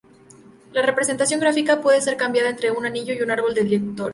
La 0.73 0.81
representación 0.81 1.39
gráfica 1.39 1.79
puede 1.79 2.01
ser 2.01 2.17
cambiada 2.17 2.49
entre 2.49 2.71
un 2.71 2.87
anillo 2.87 3.13
y 3.13 3.21
un 3.21 3.29
árbol 3.29 3.53
de 3.53 3.61
directorios. 3.65 4.09